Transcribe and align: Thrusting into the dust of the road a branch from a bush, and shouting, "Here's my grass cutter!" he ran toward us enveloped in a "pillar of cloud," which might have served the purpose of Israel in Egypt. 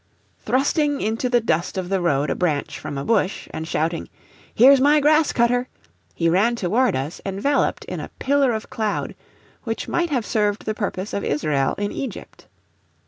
Thrusting 0.39 0.99
into 0.99 1.29
the 1.29 1.39
dust 1.39 1.77
of 1.77 1.89
the 1.89 2.01
road 2.01 2.31
a 2.31 2.35
branch 2.35 2.79
from 2.79 2.97
a 2.97 3.05
bush, 3.05 3.47
and 3.51 3.67
shouting, 3.67 4.09
"Here's 4.51 4.81
my 4.81 4.99
grass 4.99 5.31
cutter!" 5.31 5.67
he 6.15 6.27
ran 6.27 6.55
toward 6.55 6.95
us 6.95 7.21
enveloped 7.23 7.85
in 7.85 7.99
a 7.99 8.09
"pillar 8.17 8.51
of 8.51 8.71
cloud," 8.71 9.13
which 9.63 9.87
might 9.87 10.09
have 10.09 10.25
served 10.25 10.65
the 10.65 10.73
purpose 10.73 11.13
of 11.13 11.23
Israel 11.23 11.75
in 11.77 11.91
Egypt. 11.91 12.47